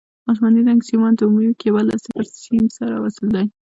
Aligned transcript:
اسماني 0.31 0.61
رنګ 0.67 0.81
سیمان 0.89 1.13
د 1.15 1.21
عمومي 1.27 1.51
کیبل 1.61 1.83
له 1.89 1.97
صفر 2.03 2.25
سیم 2.43 2.65
سره 2.77 2.95
وصل 3.03 3.25
دي. 3.35 3.45